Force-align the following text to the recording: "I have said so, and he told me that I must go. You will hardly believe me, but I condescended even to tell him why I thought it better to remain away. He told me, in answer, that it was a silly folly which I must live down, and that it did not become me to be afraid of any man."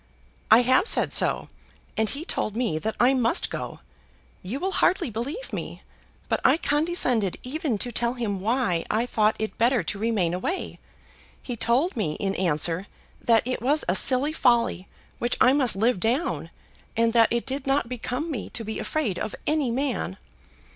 "I 0.49 0.63
have 0.63 0.87
said 0.87 1.13
so, 1.13 1.49
and 1.95 2.09
he 2.09 2.25
told 2.25 2.55
me 2.55 2.79
that 2.79 2.95
I 2.99 3.13
must 3.13 3.51
go. 3.51 3.81
You 4.41 4.59
will 4.59 4.71
hardly 4.71 5.11
believe 5.11 5.53
me, 5.53 5.83
but 6.27 6.41
I 6.43 6.57
condescended 6.57 7.37
even 7.43 7.77
to 7.77 7.91
tell 7.91 8.13
him 8.15 8.39
why 8.39 8.83
I 8.89 9.05
thought 9.05 9.35
it 9.37 9.59
better 9.59 9.83
to 9.83 9.99
remain 9.99 10.33
away. 10.33 10.79
He 11.39 11.55
told 11.55 11.95
me, 11.95 12.13
in 12.13 12.33
answer, 12.33 12.87
that 13.23 13.45
it 13.45 13.61
was 13.61 13.85
a 13.87 13.93
silly 13.93 14.33
folly 14.33 14.87
which 15.19 15.37
I 15.39 15.53
must 15.53 15.75
live 15.75 15.99
down, 15.99 16.49
and 16.97 17.13
that 17.13 17.27
it 17.31 17.45
did 17.45 17.67
not 17.67 17.87
become 17.87 18.31
me 18.31 18.49
to 18.49 18.63
be 18.65 18.79
afraid 18.79 19.19
of 19.19 19.35
any 19.45 19.69
man." 19.69 20.17